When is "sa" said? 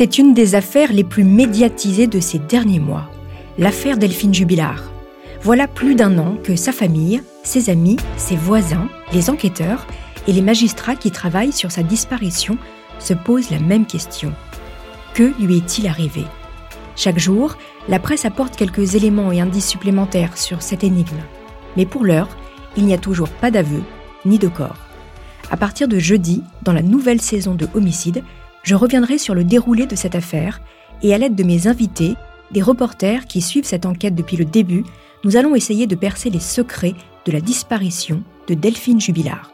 6.56-6.72, 11.70-11.82